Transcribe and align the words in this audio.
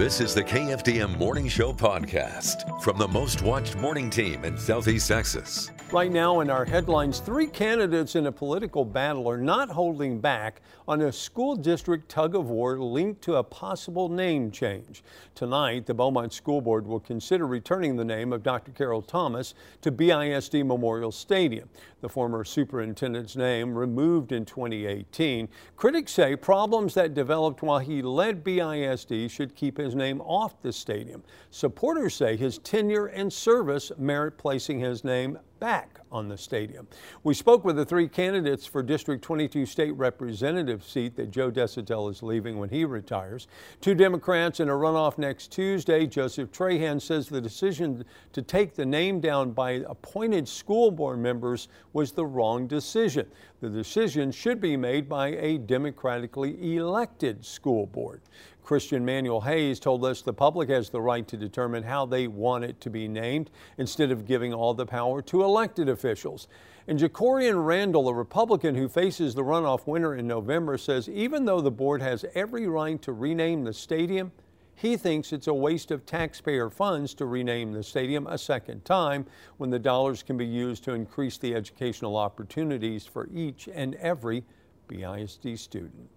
This 0.00 0.22
is 0.22 0.34
the 0.34 0.42
KFDM 0.42 1.18
Morning 1.18 1.46
Show 1.46 1.74
podcast 1.74 2.80
from 2.80 2.96
the 2.96 3.06
most 3.06 3.42
watched 3.42 3.76
morning 3.76 4.08
team 4.08 4.46
in 4.46 4.56
Southeast 4.56 5.06
Texas. 5.08 5.70
Right 5.92 6.12
now, 6.12 6.38
in 6.38 6.50
our 6.50 6.64
headlines, 6.64 7.18
three 7.18 7.48
candidates 7.48 8.14
in 8.14 8.26
a 8.26 8.32
political 8.32 8.84
battle 8.84 9.28
are 9.28 9.36
not 9.36 9.68
holding 9.68 10.20
back 10.20 10.62
on 10.86 11.00
a 11.02 11.10
school 11.10 11.56
district 11.56 12.08
tug 12.08 12.36
of 12.36 12.48
war 12.48 12.78
linked 12.78 13.22
to 13.22 13.34
a 13.34 13.42
possible 13.42 14.08
name 14.08 14.52
change. 14.52 15.02
Tonight, 15.34 15.86
the 15.86 15.94
Beaumont 15.94 16.32
School 16.32 16.60
Board 16.60 16.86
will 16.86 17.00
consider 17.00 17.44
returning 17.44 17.96
the 17.96 18.04
name 18.04 18.32
of 18.32 18.44
Dr. 18.44 18.70
Carrol 18.70 19.02
Thomas 19.02 19.52
to 19.80 19.90
BISD 19.90 20.64
Memorial 20.64 21.10
Stadium. 21.10 21.68
The 22.02 22.08
former 22.08 22.44
superintendent's 22.44 23.34
name 23.34 23.74
removed 23.74 24.30
in 24.30 24.44
2018. 24.44 25.48
Critics 25.76 26.12
say 26.12 26.36
problems 26.36 26.94
that 26.94 27.14
developed 27.14 27.62
while 27.62 27.80
he 27.80 28.00
led 28.00 28.44
BISD 28.44 29.28
should 29.28 29.56
keep 29.56 29.76
his 29.76 29.89
name 29.94 30.20
off 30.20 30.60
the 30.62 30.72
stadium. 30.72 31.22
Supporters 31.50 32.14
say 32.14 32.36
his 32.36 32.58
tenure 32.58 33.06
and 33.06 33.32
service 33.32 33.92
merit 33.98 34.38
placing 34.38 34.80
his 34.80 35.04
name 35.04 35.38
back 35.60 36.00
on 36.10 36.28
the 36.28 36.36
stadium. 36.36 36.88
We 37.22 37.34
spoke 37.34 37.64
with 37.64 37.76
the 37.76 37.84
three 37.84 38.08
candidates 38.08 38.66
for 38.66 38.82
District 38.82 39.22
22 39.22 39.66
state 39.66 39.92
representative 39.92 40.82
seat 40.82 41.14
that 41.16 41.30
Joe 41.30 41.50
Deshotel 41.50 42.10
is 42.10 42.22
leaving 42.22 42.58
when 42.58 42.70
he 42.70 42.84
retires. 42.84 43.46
Two 43.80 43.94
Democrats 43.94 44.58
in 44.58 44.68
a 44.68 44.72
runoff 44.72 45.18
next 45.18 45.52
Tuesday. 45.52 46.06
Joseph 46.06 46.50
Trahan 46.50 47.00
says 47.00 47.28
the 47.28 47.40
decision 47.40 48.04
to 48.32 48.42
take 48.42 48.74
the 48.74 48.86
name 48.86 49.20
down 49.20 49.52
by 49.52 49.84
appointed 49.86 50.48
school 50.48 50.90
board 50.90 51.20
members 51.20 51.68
was 51.92 52.12
the 52.12 52.26
wrong 52.26 52.66
decision. 52.66 53.26
The 53.60 53.68
decision 53.68 54.32
should 54.32 54.60
be 54.60 54.76
made 54.76 55.08
by 55.08 55.28
a 55.28 55.58
democratically 55.58 56.76
elected 56.76 57.44
school 57.44 57.86
board. 57.86 58.22
Christian 58.70 59.04
Manuel 59.04 59.40
Hayes 59.40 59.80
told 59.80 60.04
us 60.04 60.22
the 60.22 60.32
public 60.32 60.68
has 60.68 60.90
the 60.90 61.00
right 61.00 61.26
to 61.26 61.36
determine 61.36 61.82
how 61.82 62.06
they 62.06 62.28
want 62.28 62.62
it 62.62 62.80
to 62.82 62.88
be 62.88 63.08
named 63.08 63.50
instead 63.78 64.12
of 64.12 64.24
giving 64.24 64.54
all 64.54 64.74
the 64.74 64.86
power 64.86 65.20
to 65.22 65.42
elected 65.50 65.88
officials. 65.88 66.46
And 66.86 66.98
Jacorian 66.98 67.66
Randall, 67.66 68.08
a 68.08 68.14
Republican 68.14 68.76
who 68.76 68.88
faces 68.88 69.34
the 69.34 69.42
runoff 69.42 69.86
winner 69.86 70.14
in 70.14 70.28
November, 70.28 70.78
says 70.78 71.08
even 71.08 71.44
though 71.44 71.60
the 71.60 71.70
board 71.70 72.00
has 72.00 72.24
every 72.34 72.68
right 72.68 73.00
to 73.02 73.12
rename 73.12 73.64
the 73.64 73.72
stadium, 73.72 74.30
he 74.76 74.96
thinks 74.96 75.32
it's 75.32 75.48
a 75.48 75.54
waste 75.54 75.90
of 75.90 76.06
taxpayer 76.06 76.70
funds 76.70 77.12
to 77.14 77.26
rename 77.26 77.72
the 77.72 77.82
stadium 77.82 78.26
a 78.28 78.38
second 78.38 78.84
time 78.84 79.26
when 79.58 79.70
the 79.70 79.78
dollars 79.78 80.22
can 80.22 80.36
be 80.36 80.46
used 80.46 80.84
to 80.84 80.94
increase 80.94 81.36
the 81.36 81.54
educational 81.54 82.16
opportunities 82.16 83.04
for 83.04 83.28
each 83.34 83.68
and 83.74 83.96
every 83.96 84.44
BISD 84.88 85.58
student. 85.58 86.08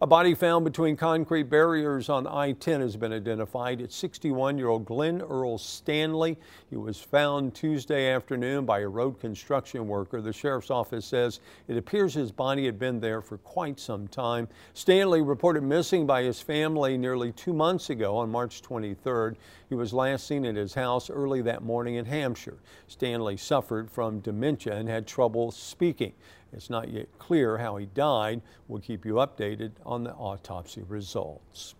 A 0.00 0.06
body 0.06 0.32
found 0.34 0.64
between 0.64 0.96
concrete 0.96 1.50
barriers 1.50 2.08
on 2.08 2.24
I-10 2.24 2.78
has 2.80 2.96
been 2.96 3.12
identified. 3.12 3.80
It's 3.80 4.00
61-year-old 4.00 4.84
Glenn 4.84 5.20
Earl 5.20 5.58
Stanley. 5.58 6.38
He 6.70 6.76
was 6.76 7.00
found 7.00 7.52
Tuesday 7.52 8.12
afternoon 8.12 8.64
by 8.64 8.80
a 8.80 8.88
road 8.88 9.18
construction 9.18 9.88
worker. 9.88 10.20
The 10.20 10.32
sheriff's 10.32 10.70
office 10.70 11.04
says 11.04 11.40
it 11.66 11.76
appears 11.76 12.14
his 12.14 12.30
body 12.30 12.64
had 12.64 12.78
been 12.78 13.00
there 13.00 13.20
for 13.20 13.38
quite 13.38 13.80
some 13.80 14.06
time. 14.06 14.46
Stanley 14.72 15.20
reported 15.20 15.64
missing 15.64 16.06
by 16.06 16.22
his 16.22 16.40
family 16.40 16.96
nearly 16.96 17.32
two 17.32 17.52
months 17.52 17.90
ago 17.90 18.16
on 18.16 18.30
March 18.30 18.62
23rd. 18.62 19.34
He 19.68 19.74
was 19.74 19.92
last 19.92 20.28
seen 20.28 20.46
at 20.46 20.54
his 20.54 20.74
house 20.74 21.10
early 21.10 21.42
that 21.42 21.64
morning 21.64 21.96
in 21.96 22.04
Hamshire. 22.04 22.58
Stanley 22.86 23.36
suffered 23.36 23.90
from 23.90 24.20
dementia 24.20 24.76
and 24.76 24.88
had 24.88 25.08
trouble 25.08 25.50
speaking. 25.50 26.12
It's 26.52 26.70
not 26.70 26.90
yet 26.90 27.06
clear 27.18 27.58
how 27.58 27.76
he 27.76 27.86
died. 27.86 28.40
We'll 28.68 28.80
keep 28.80 29.04
you 29.04 29.14
updated 29.14 29.72
on 29.84 30.04
the 30.04 30.12
autopsy 30.12 30.82
results. 30.82 31.74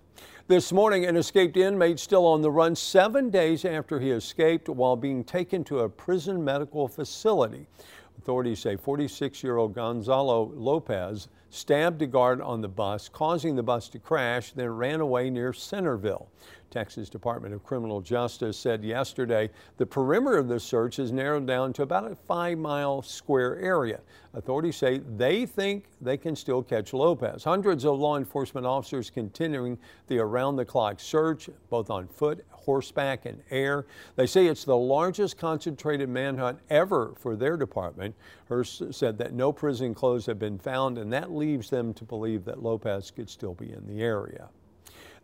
This 0.48 0.72
morning, 0.72 1.04
an 1.04 1.16
escaped 1.16 1.56
inmate 1.56 1.98
still 1.98 2.26
on 2.26 2.40
the 2.42 2.50
run 2.50 2.74
seven 2.74 3.30
days 3.30 3.64
after 3.64 4.00
he 4.00 4.10
escaped 4.10 4.68
while 4.68 4.96
being 4.96 5.22
taken 5.22 5.62
to 5.64 5.80
a 5.80 5.88
prison 5.88 6.42
medical 6.42 6.88
facility. 6.88 7.66
Authorities 8.18 8.58
say 8.58 8.76
46 8.76 9.42
year 9.42 9.58
old 9.58 9.74
Gonzalo 9.74 10.50
Lopez 10.54 11.28
stabbed 11.50 12.02
a 12.02 12.06
guard 12.06 12.40
on 12.40 12.60
the 12.60 12.68
bus, 12.68 13.08
causing 13.08 13.56
the 13.56 13.62
bus 13.62 13.88
to 13.90 13.98
crash, 13.98 14.52
then 14.52 14.70
ran 14.70 15.00
away 15.00 15.30
near 15.30 15.52
Centerville. 15.52 16.28
Texas 16.70 17.08
Department 17.08 17.54
of 17.54 17.64
Criminal 17.64 18.00
Justice 18.00 18.58
said 18.58 18.84
yesterday 18.84 19.50
the 19.76 19.86
perimeter 19.86 20.38
of 20.38 20.48
the 20.48 20.60
search 20.60 20.98
is 20.98 21.12
narrowed 21.12 21.46
down 21.46 21.72
to 21.74 21.82
about 21.82 22.10
a 22.10 22.14
five 22.14 22.58
mile 22.58 23.02
square 23.02 23.56
area. 23.56 24.00
Authorities 24.34 24.76
say 24.76 24.98
they 25.16 25.46
think 25.46 25.86
they 26.00 26.16
can 26.16 26.36
still 26.36 26.62
catch 26.62 26.92
Lopez. 26.92 27.42
Hundreds 27.42 27.84
of 27.84 27.98
law 27.98 28.16
enforcement 28.18 28.66
officers 28.66 29.10
continuing 29.10 29.78
the 30.06 30.18
around 30.18 30.56
the 30.56 30.64
clock 30.64 31.00
search, 31.00 31.48
both 31.70 31.90
on 31.90 32.06
foot, 32.06 32.44
horseback, 32.50 33.24
and 33.24 33.42
air. 33.50 33.86
They 34.16 34.26
say 34.26 34.46
it's 34.46 34.64
the 34.64 34.76
largest 34.76 35.38
concentrated 35.38 36.08
manhunt 36.08 36.58
ever 36.68 37.14
for 37.18 37.34
their 37.34 37.56
department. 37.56 38.14
Hurst 38.48 38.92
said 38.92 39.16
that 39.18 39.32
no 39.32 39.52
prison 39.52 39.94
clothes 39.94 40.26
have 40.26 40.38
been 40.38 40.58
found, 40.58 40.98
and 40.98 41.12
that 41.12 41.32
leaves 41.32 41.70
them 41.70 41.94
to 41.94 42.04
believe 42.04 42.44
that 42.44 42.62
Lopez 42.62 43.10
could 43.10 43.30
still 43.30 43.54
be 43.54 43.72
in 43.72 43.86
the 43.86 44.02
area. 44.02 44.48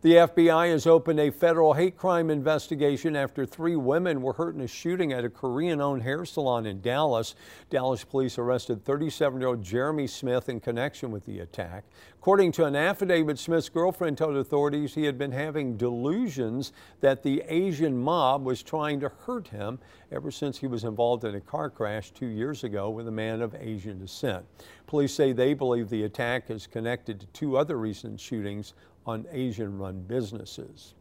The 0.05 0.17
FBI 0.17 0.69
has 0.69 0.85
opened 0.85 1.19
a 1.19 1.31
federal 1.31 1.73
hate 1.73 1.97
crime 1.97 2.29
investigation 2.29 3.15
after 3.15 3.43
three 3.43 3.75
women 3.75 4.21
were 4.21 4.33
hurt 4.33 4.53
in 4.53 4.61
a 4.61 4.67
shooting 4.67 5.11
at 5.11 5.25
a 5.25 5.31
Korean 5.31 5.81
owned 5.81 6.03
hair 6.03 6.25
salon 6.25 6.67
in 6.67 6.79
Dallas. 6.79 7.33
Dallas 7.71 8.03
police 8.03 8.37
arrested 8.37 8.85
37 8.85 9.41
year 9.41 9.49
old 9.49 9.63
Jeremy 9.63 10.05
Smith 10.05 10.47
in 10.47 10.59
connection 10.59 11.09
with 11.09 11.25
the 11.25 11.39
attack. 11.39 11.85
According 12.19 12.51
to 12.51 12.65
an 12.65 12.75
affidavit, 12.75 13.39
Smith's 13.39 13.67
girlfriend 13.67 14.19
told 14.19 14.35
authorities 14.35 14.93
he 14.93 15.05
had 15.05 15.17
been 15.17 15.31
having 15.31 15.75
delusions 15.75 16.71
that 17.01 17.23
the 17.23 17.41
Asian 17.47 17.97
mob 17.97 18.45
was 18.45 18.61
trying 18.61 18.99
to 18.99 19.09
hurt 19.25 19.47
him 19.47 19.79
ever 20.11 20.29
since 20.29 20.59
he 20.59 20.67
was 20.67 20.83
involved 20.83 21.23
in 21.23 21.33
a 21.33 21.41
car 21.41 21.71
crash 21.71 22.11
two 22.11 22.27
years 22.27 22.63
ago 22.63 22.91
with 22.91 23.07
a 23.07 23.11
man 23.11 23.41
of 23.41 23.55
Asian 23.55 23.97
descent. 23.97 24.45
Police 24.85 25.15
say 25.15 25.31
they 25.31 25.55
believe 25.55 25.89
the 25.89 26.03
attack 26.03 26.51
is 26.51 26.67
connected 26.67 27.19
to 27.19 27.25
two 27.27 27.57
other 27.57 27.77
recent 27.79 28.19
shootings 28.19 28.75
on 29.05 29.25
Asian 29.31 29.77
run 29.77 30.01
businesses. 30.01 30.93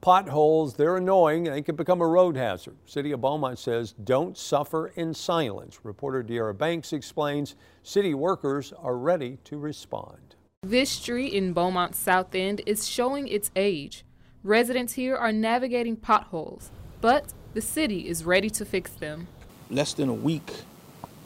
Potholes, 0.00 0.74
they're 0.74 0.96
annoying. 0.96 1.44
They 1.44 1.62
can 1.62 1.74
become 1.74 2.00
a 2.00 2.06
road 2.06 2.36
hazard. 2.36 2.76
City 2.86 3.12
of 3.12 3.20
Beaumont 3.20 3.58
says 3.58 3.92
don't 3.92 4.36
suffer 4.36 4.88
in 4.88 5.14
silence. 5.14 5.80
Reporter 5.82 6.22
De'Ara 6.22 6.56
Banks 6.56 6.92
explains 6.92 7.54
city 7.82 8.14
workers 8.14 8.72
are 8.72 8.96
ready 8.96 9.38
to 9.44 9.58
respond. 9.58 10.36
This 10.62 10.90
street 10.90 11.32
in 11.32 11.52
Beaumont's 11.52 11.98
South 11.98 12.34
End 12.34 12.60
is 12.66 12.88
showing 12.88 13.28
its 13.28 13.50
age. 13.56 14.04
Residents 14.42 14.92
here 14.92 15.16
are 15.16 15.32
navigating 15.32 15.96
potholes, 15.96 16.70
but 17.00 17.32
the 17.54 17.62
city 17.62 18.08
is 18.08 18.24
ready 18.24 18.50
to 18.50 18.64
fix 18.64 18.90
them. 18.90 19.28
Less 19.70 19.92
than 19.94 20.08
a 20.08 20.14
week, 20.14 20.52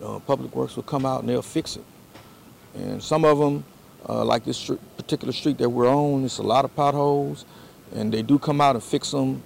uh, 0.03 0.19
Public 0.21 0.55
Works 0.55 0.77
will 0.77 0.85
come 0.85 1.05
out 1.05 1.21
and 1.21 1.29
they'll 1.29 1.43
fix 1.43 1.77
it. 1.77 1.85
And 2.75 3.03
some 3.03 3.25
of 3.25 3.39
them 3.39 3.65
uh, 4.09 4.25
like 4.25 4.45
this 4.45 4.71
particular 4.97 5.33
street 5.33 5.59
that 5.59 5.69
we're 5.69 5.89
on, 5.89 6.25
it's 6.25 6.39
a 6.39 6.43
lot 6.43 6.65
of 6.65 6.75
potholes, 6.75 7.45
and 7.95 8.13
they 8.13 8.23
do 8.23 8.39
come 8.39 8.61
out 8.61 8.77
and 8.77 8.83
fix 8.83 9.11
them. 9.11 9.43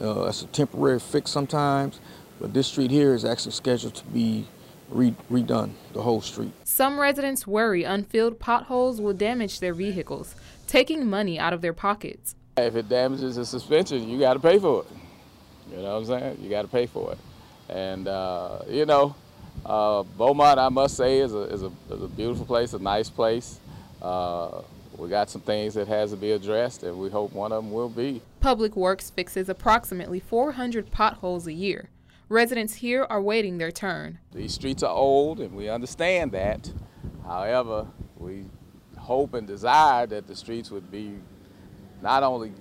Uh, 0.00 0.24
it's 0.24 0.42
a 0.42 0.46
temporary 0.46 0.98
fix 0.98 1.30
sometimes, 1.30 2.00
but 2.40 2.54
this 2.54 2.66
street 2.66 2.90
here 2.90 3.14
is 3.14 3.24
actually 3.24 3.52
scheduled 3.52 3.94
to 3.94 4.04
be 4.06 4.46
re 4.88 5.14
redone, 5.30 5.72
the 5.92 6.02
whole 6.02 6.20
street. 6.20 6.52
Some 6.64 6.98
residents 6.98 7.46
worry 7.46 7.84
unfilled 7.84 8.38
potholes 8.38 9.00
will 9.00 9.12
damage 9.12 9.60
their 9.60 9.74
vehicles, 9.74 10.34
taking 10.66 11.06
money 11.08 11.38
out 11.38 11.52
of 11.52 11.60
their 11.60 11.74
pockets. 11.74 12.34
If 12.56 12.76
it 12.76 12.88
damages 12.88 13.36
the 13.36 13.44
suspension, 13.46 14.08
you 14.08 14.18
got 14.18 14.34
to 14.34 14.40
pay 14.40 14.58
for 14.58 14.82
it. 14.82 14.96
You 15.70 15.82
know 15.82 15.94
what 15.94 15.98
I'm 15.98 16.04
saying? 16.06 16.38
You 16.42 16.50
got 16.50 16.62
to 16.62 16.68
pay 16.68 16.86
for 16.86 17.12
it. 17.12 17.18
And, 17.68 18.08
uh, 18.08 18.60
you 18.68 18.86
know, 18.86 19.14
uh, 19.64 20.02
Beaumont, 20.02 20.58
I 20.58 20.68
must 20.68 20.96
say, 20.96 21.20
is 21.20 21.32
a, 21.32 21.42
is, 21.42 21.62
a, 21.62 21.70
is 21.90 22.02
a 22.02 22.08
beautiful 22.08 22.44
place, 22.44 22.72
a 22.72 22.78
nice 22.78 23.08
place. 23.08 23.60
Uh, 24.00 24.62
we 24.96 25.08
got 25.08 25.30
some 25.30 25.40
things 25.40 25.74
that 25.74 25.88
has 25.88 26.10
to 26.10 26.16
be 26.16 26.32
addressed, 26.32 26.82
and 26.82 26.98
we 26.98 27.10
hope 27.10 27.32
one 27.32 27.52
of 27.52 27.64
them 27.64 27.72
will 27.72 27.88
be. 27.88 28.22
Public 28.40 28.76
Works 28.76 29.10
fixes 29.10 29.48
approximately 29.48 30.20
400 30.20 30.90
potholes 30.90 31.46
a 31.46 31.52
year. 31.52 31.88
Residents 32.28 32.74
here 32.74 33.06
are 33.10 33.20
waiting 33.20 33.58
their 33.58 33.72
turn. 33.72 34.18
These 34.32 34.54
streets 34.54 34.82
are 34.82 34.94
old, 34.94 35.40
and 35.40 35.54
we 35.54 35.68
understand 35.68 36.32
that. 36.32 36.70
However, 37.26 37.86
we 38.18 38.44
hope 38.98 39.34
and 39.34 39.46
desire 39.46 40.06
that 40.06 40.26
the 40.26 40.36
streets 40.36 40.70
would 40.70 40.90
be 40.90 41.14
not 42.02 42.22
only 42.22 42.52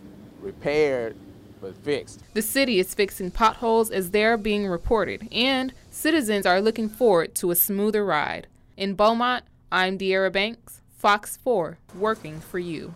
repaired, 0.41 1.15
but 1.61 1.75
fixed. 1.77 2.23
The 2.33 2.41
city 2.41 2.79
is 2.79 2.95
fixing 2.95 3.31
potholes 3.31 3.91
as 3.91 4.11
they're 4.11 4.37
being 4.37 4.67
reported, 4.67 5.27
and 5.31 5.73
citizens 5.91 6.45
are 6.45 6.61
looking 6.61 6.89
forward 6.89 7.35
to 7.35 7.51
a 7.51 7.55
smoother 7.55 8.05
ride. 8.05 8.47
In 8.77 8.95
Beaumont, 8.95 9.43
I'm 9.71 9.97
De'Ara 9.97 10.31
Banks. 10.31 10.78
Fox 10.99 11.37
4, 11.37 11.77
working 11.95 12.41
for 12.41 12.59
you. 12.59 12.93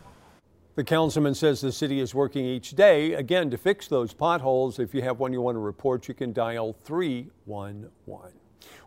The 0.75 0.83
councilman 0.83 1.35
says 1.35 1.61
the 1.61 1.71
city 1.71 2.01
is 2.01 2.13
working 2.13 2.43
each 2.43 2.71
day, 2.71 3.13
again, 3.13 3.49
to 3.51 3.57
fix 3.57 3.87
those 3.87 4.11
potholes. 4.13 4.77
If 4.77 4.93
you 4.93 5.01
have 5.03 5.19
one 5.19 5.31
you 5.31 5.39
want 5.39 5.55
to 5.55 5.59
report, 5.59 6.09
you 6.09 6.13
can 6.13 6.33
dial 6.33 6.75
311. 6.83 8.33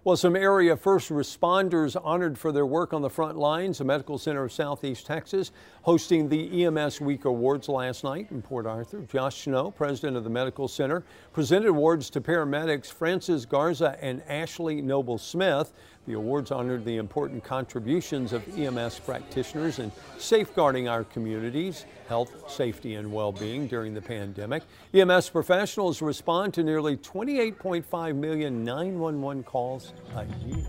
Well, 0.05 0.17
some 0.17 0.37
area 0.37 0.77
first 0.77 1.11
responders 1.11 1.97
honored 2.05 2.39
for 2.39 2.53
their 2.53 2.67
work 2.67 2.93
on 2.93 3.03
the 3.03 3.11
front 3.11 3.37
lines. 3.37 3.79
The 3.79 3.85
Medical 3.85 4.19
Center 4.19 4.45
of 4.45 4.53
Southeast 4.53 5.07
Texas 5.07 5.51
hosting 5.83 6.29
the 6.29 6.65
EMS 6.65 7.01
Week 7.01 7.25
Awards 7.25 7.69
last 7.69 8.05
night 8.05 8.29
in 8.31 8.41
Port 8.41 8.67
Arthur. 8.67 9.01
Josh 9.11 9.43
Snow, 9.43 9.71
president 9.71 10.17
of 10.17 10.25
the 10.25 10.31
Medical 10.31 10.69
Center, 10.69 11.03
presented 11.33 11.69
awards 11.69 12.09
to 12.11 12.21
paramedics 12.21 12.93
Francis 12.93 13.45
Garza 13.45 13.99
and 14.01 14.23
Ashley 14.29 14.81
Noble 14.81 15.19
Smith. 15.19 15.73
The 16.07 16.13
awards 16.13 16.53
honored 16.53 16.85
the 16.85 16.99
important 16.99 17.43
contributions 17.43 18.33
of 18.33 18.43
EMS 18.57 19.01
practitioners 19.01 19.81
in 19.81 19.91
safeguarding 20.19 20.87
our 20.87 21.03
communities, 21.03 21.85
health, 22.09 22.49
safety, 22.49 22.95
and 22.95 23.13
well 23.13 23.33
being 23.33 23.67
during 23.67 23.93
the 23.93 24.03
pandemic. 24.03 24.63
EMS 24.95 25.31
professionals 25.31 26.01
respond 26.01 26.55
to 26.55 26.63
nearly 26.63 26.97
28.5 26.97 28.15
million 28.15 28.65
911 28.65 29.43
calls 29.43 29.93
a 30.15 30.25
year. 30.47 30.65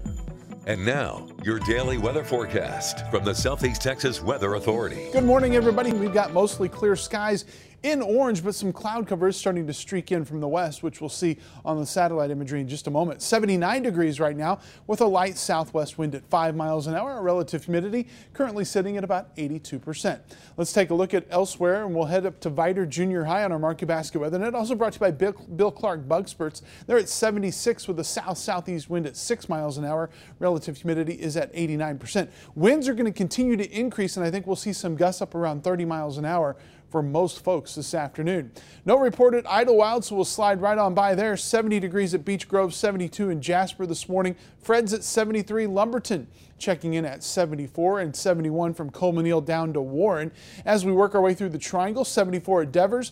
And 0.66 0.84
now, 0.86 1.26
your 1.46 1.60
daily 1.60 1.98
weather 1.98 2.26
forecast 2.26 3.10
from 3.10 3.24
the 3.24 3.34
Southeast 3.34 3.82
Texas 3.82 4.22
Weather 4.22 4.56
Authority. 4.56 5.08
Good 5.14 5.24
morning, 5.24 5.56
everybody. 5.56 5.94
We've 5.94 6.14
got 6.14 6.34
mostly 6.34 6.68
clear 6.68 6.98
skies 6.98 7.46
in 7.88 8.02
orange, 8.02 8.44
but 8.44 8.54
some 8.54 8.74
cloud 8.74 9.08
cover 9.08 9.28
is 9.28 9.38
starting 9.38 9.66
to 9.68 9.74
streak 9.74 10.12
in 10.12 10.26
from 10.26 10.40
the 10.40 10.48
west, 10.48 10.84
which 10.84 11.00
we'll 11.02 11.10
see 11.10 11.38
on 11.64 11.78
the 11.78 11.86
satellite 11.86 12.30
imagery 12.30 12.62
in 12.62 12.68
just 12.68 12.88
a 12.88 12.92
moment. 12.92 13.22
79 13.22 13.84
degrees 13.84 14.20
right 14.20 14.36
now 14.36 14.60
with 14.86 15.02
a 15.02 15.06
light 15.06 15.38
southwest 15.38 15.98
wind 15.98 16.14
at 16.14 16.28
5 16.30 16.56
miles 16.56 16.88
an 16.88 16.96
hour. 16.96 17.12
Our 17.12 17.24
relative 17.24 17.64
humidity 17.64 18.08
currently 18.34 18.66
sitting 18.66 18.98
at 18.98 19.04
about 19.04 19.36
82%. 19.38 20.20
Let's 20.58 20.74
take 20.74 20.90
a 20.90 20.94
look 20.94 21.14
at 21.14 21.26
elsewhere, 21.30 21.86
and 21.86 21.96
we'll 21.96 22.06
head 22.06 22.26
up 22.26 22.40
to 22.42 22.52
Vidor 22.52 22.88
Junior 22.88 23.24
High 23.24 23.44
on 23.44 23.52
our 23.52 23.60
Market 23.60 23.86
Basket 23.86 24.20
Weather 24.20 24.38
Net. 24.38 24.54
Also 24.54 24.76
brought 24.76 24.94
to 24.94 24.98
you 24.98 25.00
by 25.00 25.12
Bill, 25.12 25.34
Bill 25.56 25.72
Clark 25.72 26.08
Bug 26.08 26.28
Spurts. 26.28 26.62
They're 26.86 26.98
at 26.98 27.10
76 27.10 27.88
with 27.88 28.00
a 28.00 28.04
south-southeast 28.04 28.90
wind 28.90 29.06
at 29.08 29.16
6 29.16 29.50
miles 29.50 29.78
an 29.78 29.86
hour. 29.86 30.10
Relative 30.40 30.78
humidity 30.78 31.14
is 31.14 31.38
at 31.38 31.54
89%. 31.54 32.30
Winds 32.56 32.88
are 32.88 32.94
going 32.94 33.06
to 33.06 33.12
continue 33.12 33.56
to 33.56 33.70
increase, 33.72 34.18
and 34.18 34.26
I 34.26 34.32
think 34.32 34.46
we'll 34.46 34.56
see 34.56 34.74
some 34.74 34.96
gusts 34.96 35.22
up 35.22 35.36
around 35.36 35.64
30 35.64 35.86
miles 35.86 36.18
an 36.18 36.26
hour 36.26 36.56
for 36.90 37.04
most 37.04 37.44
folks 37.44 37.76
this 37.76 37.94
afternoon. 37.94 38.52
No 38.86 38.98
reported 38.98 39.46
Idlewild, 39.46 40.06
so 40.06 40.16
we'll 40.16 40.26
slide 40.26 40.62
right 40.62 40.78
on 40.78 40.94
by 40.94 41.16
there. 41.16 41.36
70 41.36 41.80
degrees 41.80 42.14
at 42.14 42.24
Beech 42.24 42.48
Grove, 42.48 42.74
72 42.74 43.30
in 43.30 43.42
Jasper 43.42 43.86
this 43.86 44.08
morning. 44.08 44.36
Fred's 44.60 44.94
at 44.94 45.04
73. 45.04 45.68
Lumberton 45.68 46.28
checking 46.58 46.94
in 46.94 47.06
at 47.06 47.24
74 47.24 48.00
and 48.00 48.16
71 48.16 48.74
from 48.74 48.90
Coleman 48.90 49.28
down 49.46 49.74
to 49.74 49.82
Warren. 49.82 50.32
As 50.66 50.86
we 50.86 50.92
work 50.92 51.14
our 51.14 51.22
way 51.22 51.34
through 51.34 51.50
the 51.50 51.58
triangle, 51.58 52.06
74 52.06 52.64
at 52.64 52.72
Devers. 52.72 53.12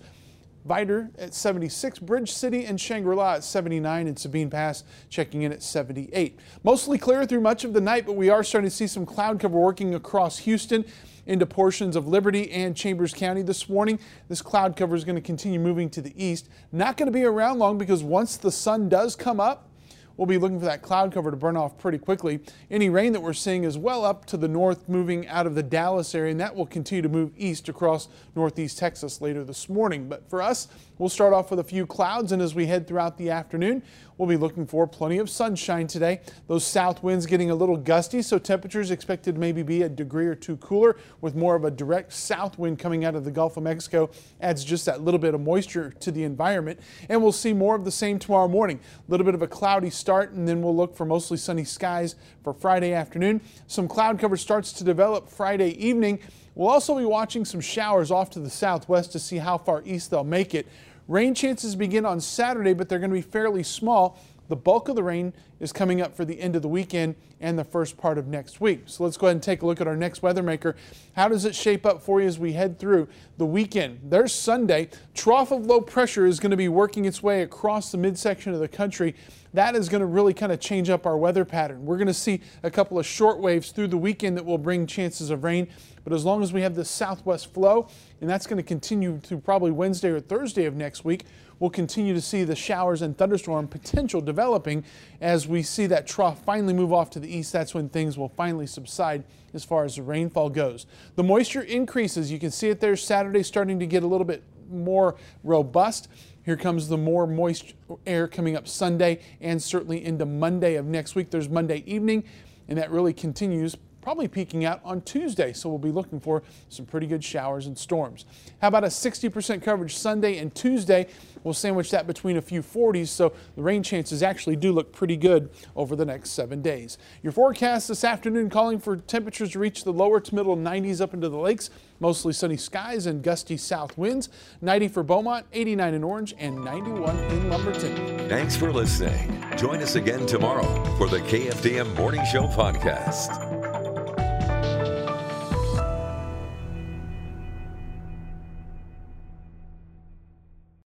Vidor 0.68 1.12
at 1.18 1.34
76, 1.34 2.00
Bridge 2.00 2.32
City 2.32 2.66
and 2.66 2.80
Shangri-La 2.80 3.36
at 3.36 3.44
79, 3.44 4.08
and 4.08 4.18
Sabine 4.18 4.50
Pass 4.50 4.84
checking 5.10 5.44
in 5.44 5.52
at 5.52 5.62
78. 5.62 6.40
Mostly 6.64 6.98
clear 6.98 7.26
through 7.26 7.42
much 7.42 7.64
of 7.64 7.74
the 7.74 7.82
night, 7.82 8.06
but 8.06 8.14
we 8.14 8.30
are 8.30 8.44
starting 8.44 8.70
to 8.70 8.76
see 8.76 8.88
some 8.88 9.06
cloud 9.06 9.40
cover 9.40 9.60
working 9.60 9.94
across 9.94 10.40
Houston 10.40 10.86
into 11.28 11.46
portions 11.46 11.96
of 11.96 12.08
Liberty 12.08 12.52
and 12.52 12.76
Chambers 12.76 13.14
County 13.14 13.42
this 13.42 13.70
morning. 13.70 14.00
This 14.28 14.42
cloud 14.42 14.76
cover 14.76 14.96
is 14.96 15.04
going 15.04 15.16
to 15.16 15.22
continue 15.22 15.60
moving 15.60 15.90
to 15.92 16.02
the 16.02 16.14
east. 16.24 16.50
Not 16.72 16.98
going 16.98 17.08
to 17.08 17.12
be 17.12 17.24
around 17.24 17.60
long 17.60 17.78
because 17.78 18.04
once 18.04 18.38
the 18.38 18.52
sun 18.52 18.90
does 18.90 19.16
come 19.16 19.40
up, 19.40 19.70
we'll 20.18 20.26
be 20.26 20.38
looking 20.38 20.60
for 20.60 20.66
that 20.66 20.82
cloud 20.82 21.14
cover 21.14 21.32
to 21.32 21.38
burn 21.38 21.58
off 21.58 21.78
pretty 21.78 21.98
quickly. 21.98 22.40
Any 22.70 22.90
rain 22.90 23.14
that 23.14 23.22
we're 23.22 23.34
seeing 23.34 23.64
is 23.64 23.78
well 23.78 24.06
up 24.06 24.26
to 24.26 24.38
the 24.38 24.48
north, 24.48 24.88
moving 24.90 25.28
out 25.28 25.48
of 25.48 25.56
the 25.56 25.64
Dallas 25.64 26.14
area, 26.16 26.32
and 26.32 26.40
that 26.40 26.56
will 26.56 26.66
continue 26.66 27.02
to 27.02 27.10
move 27.10 27.32
east 27.38 27.70
across 27.70 28.08
northeast 28.36 28.78
Texas 28.78 29.22
later 29.22 29.44
this 29.44 29.70
morning. 29.70 30.08
But 30.08 30.30
for 30.30 30.42
us, 30.42 30.68
we'll 30.98 31.10
start 31.10 31.34
off 31.34 31.50
with 31.50 31.60
a 31.60 31.64
few 31.64 31.86
clouds, 31.86 32.32
and 32.32 32.42
as 32.42 32.56
we 32.56 32.68
head 32.68 32.88
throughout 32.88 33.18
the 33.18 33.30
afternoon, 33.30 33.84
we'll 34.18 34.30
be 34.30 34.38
looking 34.38 34.66
for 34.66 34.88
plenty 34.88 35.18
of 35.18 35.30
sunshine 35.30 35.88
today. 35.88 36.22
Those 36.48 36.64
south 36.64 37.04
winds 37.04 37.26
getting 37.26 37.52
a 37.52 37.56
little 37.56 37.78
gusty, 37.78 38.22
so 38.22 38.40
temperatures 38.40 38.92
expected 38.92 39.36
to 39.36 39.42
maybe 39.42 39.64
be 39.64 39.82
a 39.82 39.90
degree 39.90 40.28
or 40.28 40.36
two 40.36 40.58
cooler 40.58 40.98
with 41.22 41.36
more 41.36 41.56
of 41.56 41.66
a 41.66 41.72
direct 41.72 42.14
south 42.14 42.58
wind 42.58 42.80
coming 42.80 43.04
out 43.04 43.16
of 43.16 43.26
the 43.26 43.32
Gulf 43.32 43.58
of 43.58 43.64
Mexico 43.64 44.10
adds 44.42 44.64
just 44.64 44.86
that 44.86 45.02
little 45.02 45.20
bit 45.20 45.34
of 45.34 45.42
moisture 45.42 45.92
to 46.00 46.12
the 46.12 46.24
environment. 46.24 46.80
And 47.10 47.22
we'll 47.22 47.32
see 47.32 47.54
more 47.54 47.76
of 47.76 47.86
the 47.86 47.92
same 47.92 48.20
tomorrow 48.20 48.48
morning. 48.48 48.80
A 49.08 49.12
little 49.12 49.26
bit 49.26 49.36
of 49.36 49.42
a 49.42 49.48
cloudy 49.48 49.90
start, 50.06 50.34
and 50.34 50.48
then 50.48 50.62
we'll 50.62 50.76
look 50.76 50.96
for 50.96 51.04
mostly 51.04 51.36
sunny 51.36 51.64
skies 51.64 52.16
for 52.44 52.54
Friday 52.54 52.94
afternoon. 52.94 53.42
Some 53.66 53.88
cloud 53.88 54.20
cover 54.20 54.38
starts 54.38 54.72
to 54.74 54.84
develop 54.84 55.28
Friday 55.28 55.70
evening. 55.84 56.20
We'll 56.54 56.70
also 56.70 57.00
be 57.00 57.06
watching 57.06 57.44
some 57.44 57.60
showers 57.60 58.12
off 58.12 58.30
to 58.32 58.40
the 58.40 58.52
southwest 58.52 59.14
to 59.14 59.20
see 59.20 59.38
how 59.38 59.58
far 59.58 59.82
east 59.84 60.12
they'll 60.12 60.24
make 60.24 60.54
it. 60.54 60.68
Rain 61.08 61.34
chances 61.34 61.76
begin 61.76 62.06
on 62.06 62.22
Saturday, 62.22 62.76
but 62.76 62.88
they're 62.88 63.00
going 63.00 63.10
to 63.10 63.16
be 63.16 63.24
fairly 63.24 63.64
small. 63.64 64.20
The 64.48 64.56
bulk 64.56 64.90
of 64.90 64.96
the 64.96 65.04
rain 65.04 65.34
is 65.60 65.72
coming 65.72 66.02
up 66.02 66.16
for 66.16 66.26
the 66.26 66.40
end 66.40 66.56
of 66.56 66.62
the 66.62 66.68
weekend 66.68 67.16
and 67.40 67.58
the 67.58 67.64
first 67.64 67.98
part 67.98 68.18
of 68.18 68.28
next 68.28 68.62
week. 68.62 68.84
So 68.86 69.04
let's 69.04 69.18
go 69.18 69.28
ahead 69.28 69.36
and 69.36 69.44
take 69.44 69.62
a 69.62 69.66
look 69.66 69.82
at 69.82 69.88
our 69.88 69.96
next 69.96 70.22
weather 70.22 70.44
maker. 70.44 70.76
How 71.16 71.28
does 71.28 71.46
it 71.46 71.56
shape 71.56 71.86
up 71.86 72.02
for 72.02 72.22
you 72.22 72.28
as 72.28 72.38
we 72.38 72.54
head 72.54 72.80
through 72.80 73.08
the 73.38 73.46
weekend? 73.46 74.00
There's 74.04 74.34
Sunday. 74.34 74.90
Trough 75.14 75.52
of 75.52 75.66
low 75.66 75.82
pressure 75.82 76.26
is 76.26 76.40
going 76.40 76.52
to 76.52 76.58
be 76.58 76.70
working 76.70 77.06
its 77.06 77.24
way 77.24 77.42
across 77.42 77.92
the 77.92 77.98
midsection 77.98 78.54
of 78.54 78.60
the 78.60 78.68
country. 78.68 79.16
That 79.54 79.76
is 79.76 79.90
going 79.90 80.02
to 80.02 80.06
really 80.06 80.34
kind 80.34 80.52
of 80.52 80.60
change 80.60 80.90
up 80.90 81.06
our 81.06 81.18
weather 81.18 81.46
pattern. 81.46 81.86
We're 81.86 81.98
going 81.98 82.08
to 82.08 82.14
see 82.14 82.42
a 82.62 82.70
couple 82.70 83.00
of 83.00 83.06
short 83.06 83.40
waves 83.40 83.72
through 83.72 83.88
the 83.88 83.98
weekend 83.98 84.38
that 84.38 84.46
will 84.46 84.58
bring 84.58 84.86
chances 84.86 85.30
of 85.30 85.44
rain. 85.44 85.68
But 86.04 86.14
as 86.14 86.24
long 86.24 86.44
as 86.44 86.54
we 86.54 86.62
have 86.62 86.76
this 86.76 86.90
southwest 86.90 87.54
flow, 87.54 87.88
and 88.22 88.30
that's 88.30 88.46
going 88.46 88.58
to 88.58 88.64
continue 88.64 89.20
through 89.20 89.40
probably 89.40 89.72
Wednesday 89.72 90.10
or 90.10 90.20
Thursday 90.20 90.66
of 90.66 90.76
next 90.76 91.04
week, 91.04 91.26
we'll 91.60 91.70
continue 91.70 92.14
to 92.14 92.22
see 92.22 92.44
the 92.44 92.56
showers 92.56 93.02
and 93.02 93.18
thunderstorm 93.18 93.68
potential 93.68 94.22
developing 94.22 94.84
as 95.22 95.48
we 95.48 95.64
see 95.64 95.88
that 95.88 96.08
trough 96.08 96.44
finally 96.44 96.74
move 96.74 96.94
off 96.94 97.10
to 97.12 97.20
the 97.20 97.34
east. 97.34 97.54
That's 97.54 97.74
when 97.74 97.90
things 97.90 98.18
will 98.18 98.30
finally 98.30 98.68
subside 98.68 99.24
as 99.54 99.64
far 99.64 99.86
as 99.86 99.96
the 99.96 100.04
rainfall 100.04 100.50
goes. 100.50 100.86
The 101.16 101.24
moisture 101.24 101.62
increases. 101.62 102.32
You 102.32 102.40
can 102.40 102.52
see 102.52 102.70
it 102.70 102.80
there 102.80 102.96
Saturday 102.96 103.44
starting 103.44 103.80
to 103.80 103.88
get 103.88 104.04
a 104.04 104.08
little 104.08 104.26
bit 104.26 104.44
more 104.70 105.16
robust. 105.44 106.08
Here 106.44 106.58
comes 106.58 106.88
the 106.88 106.98
more 106.98 107.26
moist 107.26 107.74
air 108.06 108.28
coming 108.28 108.56
up 108.56 108.68
Sunday 108.68 109.22
and 109.42 109.62
certainly 109.62 110.06
into 110.06 110.26
Monday 110.26 110.76
of 110.76 110.86
next 110.86 111.16
week. 111.16 111.32
There's 111.32 111.50
Monday 111.50 111.84
evening, 111.88 112.24
and 112.68 112.78
that 112.78 112.92
really 112.92 113.14
continues 113.14 113.76
probably 114.06 114.28
peaking 114.28 114.66
out 114.66 114.80
on 114.86 115.02
Tuesday. 115.02 115.52
So 115.52 115.68
we'll 115.68 115.80
be 115.80 115.92
looking 115.92 116.20
for 116.20 116.44
some 116.70 116.86
pretty 116.86 117.08
good 117.08 117.24
showers 117.24 117.66
and 117.66 117.76
storms. 117.76 118.26
How 118.62 118.68
about 118.68 118.84
a 118.84 118.88
60% 118.88 119.64
coverage 119.64 119.98
Sunday 119.98 120.38
and 120.38 120.54
Tuesday? 120.54 121.08
We'll 121.44 121.56
sandwich 121.56 121.90
that 121.90 122.06
between 122.06 122.38
a 122.38 122.42
few 122.42 122.62
40s, 122.62 123.08
so 123.08 123.34
the 123.56 123.64
rain 123.64 123.82
chances 123.82 124.22
actually 124.22 124.58
do 124.58 124.72
look 124.72 124.94
pretty 124.94 125.18
good 125.18 125.50
over 125.76 125.96
the 125.96 126.06
next 126.06 126.32
seven 126.32 126.62
days. 126.62 127.00
Your 127.24 127.32
forecast 127.32 127.88
this 127.88 128.04
afternoon 128.04 128.52
calling 128.52 128.80
for 128.80 128.96
temperatures 128.96 129.52
to 129.54 129.60
reach 129.60 129.84
the 129.84 129.94
lower 129.94 130.20
to 130.20 130.36
middle 130.36 130.56
90s 130.56 131.02
up 131.02 131.16
into 131.16 131.28
the 131.28 131.38
lakes. 131.38 131.72
Mostly 132.00 132.34
sunny 132.34 132.58
skies 132.58 133.08
and 133.08 133.24
gusty 133.24 133.58
south 133.58 133.98
winds. 133.98 134.30
90 134.62 134.88
for 134.90 135.02
Beaumont, 135.02 135.48
89 135.52 135.94
in 135.96 136.04
Orange, 136.04 136.36
and 136.38 136.64
91 136.64 137.18
in 137.18 137.50
Lumberton. 137.50 138.30
Thanks 138.30 138.56
for 138.56 138.72
listening. 138.72 139.44
Join 139.58 139.82
us 139.82 139.96
again 139.96 140.28
tomorrow 140.28 140.84
for 140.98 141.08
the 141.08 141.22
KFDM 141.22 141.96
Morning 141.96 142.24
Show 142.26 142.46
podcast. 142.48 143.55